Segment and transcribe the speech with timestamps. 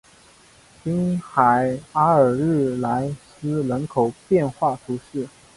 [0.83, 5.27] 滨海阿尔日莱斯人口变化图示